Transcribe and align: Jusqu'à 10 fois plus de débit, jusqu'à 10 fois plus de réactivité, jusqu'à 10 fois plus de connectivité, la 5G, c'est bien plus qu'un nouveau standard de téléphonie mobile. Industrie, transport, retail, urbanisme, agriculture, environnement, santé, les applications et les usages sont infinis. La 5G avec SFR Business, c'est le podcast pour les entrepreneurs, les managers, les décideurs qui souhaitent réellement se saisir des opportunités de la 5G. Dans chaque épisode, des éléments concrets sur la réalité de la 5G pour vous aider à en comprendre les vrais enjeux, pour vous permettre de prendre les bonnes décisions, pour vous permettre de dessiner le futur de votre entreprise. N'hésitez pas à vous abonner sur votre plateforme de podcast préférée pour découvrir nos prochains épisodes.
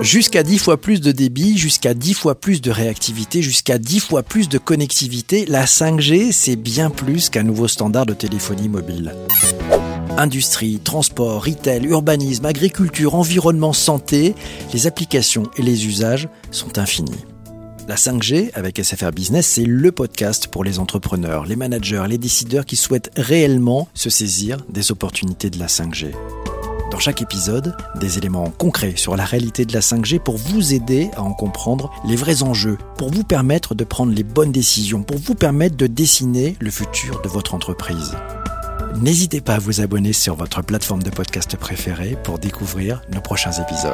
Jusqu'à 0.00 0.44
10 0.44 0.58
fois 0.58 0.76
plus 0.76 1.00
de 1.00 1.10
débit, 1.10 1.58
jusqu'à 1.58 1.92
10 1.92 2.14
fois 2.14 2.34
plus 2.36 2.60
de 2.60 2.70
réactivité, 2.70 3.42
jusqu'à 3.42 3.78
10 3.78 4.00
fois 4.00 4.22
plus 4.22 4.48
de 4.48 4.56
connectivité, 4.56 5.44
la 5.46 5.64
5G, 5.64 6.30
c'est 6.30 6.56
bien 6.56 6.88
plus 6.88 7.30
qu'un 7.30 7.42
nouveau 7.42 7.66
standard 7.66 8.06
de 8.06 8.14
téléphonie 8.14 8.68
mobile. 8.68 9.14
Industrie, 10.16 10.78
transport, 10.82 11.44
retail, 11.44 11.84
urbanisme, 11.86 12.46
agriculture, 12.46 13.16
environnement, 13.16 13.72
santé, 13.72 14.34
les 14.72 14.86
applications 14.86 15.50
et 15.56 15.62
les 15.62 15.86
usages 15.86 16.28
sont 16.52 16.78
infinis. 16.78 17.24
La 17.88 17.96
5G 17.96 18.50
avec 18.54 18.78
SFR 18.82 19.10
Business, 19.10 19.46
c'est 19.46 19.64
le 19.64 19.90
podcast 19.90 20.48
pour 20.48 20.62
les 20.62 20.78
entrepreneurs, 20.78 21.44
les 21.46 21.56
managers, 21.56 22.04
les 22.08 22.18
décideurs 22.18 22.66
qui 22.66 22.76
souhaitent 22.76 23.10
réellement 23.16 23.88
se 23.94 24.10
saisir 24.10 24.58
des 24.68 24.92
opportunités 24.92 25.50
de 25.50 25.58
la 25.58 25.66
5G. 25.66 26.12
Dans 26.90 26.98
chaque 26.98 27.20
épisode, 27.20 27.76
des 27.96 28.16
éléments 28.16 28.50
concrets 28.50 28.94
sur 28.96 29.14
la 29.14 29.26
réalité 29.26 29.66
de 29.66 29.74
la 29.74 29.80
5G 29.80 30.18
pour 30.18 30.38
vous 30.38 30.72
aider 30.72 31.10
à 31.16 31.22
en 31.22 31.34
comprendre 31.34 31.90
les 32.06 32.16
vrais 32.16 32.42
enjeux, 32.42 32.78
pour 32.96 33.10
vous 33.10 33.24
permettre 33.24 33.74
de 33.74 33.84
prendre 33.84 34.14
les 34.14 34.22
bonnes 34.22 34.52
décisions, 34.52 35.02
pour 35.02 35.18
vous 35.18 35.34
permettre 35.34 35.76
de 35.76 35.86
dessiner 35.86 36.56
le 36.60 36.70
futur 36.70 37.20
de 37.20 37.28
votre 37.28 37.54
entreprise. 37.54 38.16
N'hésitez 38.96 39.42
pas 39.42 39.56
à 39.56 39.58
vous 39.58 39.82
abonner 39.82 40.14
sur 40.14 40.34
votre 40.34 40.62
plateforme 40.62 41.02
de 41.02 41.10
podcast 41.10 41.56
préférée 41.56 42.16
pour 42.24 42.38
découvrir 42.38 43.02
nos 43.12 43.20
prochains 43.20 43.52
épisodes. 43.52 43.92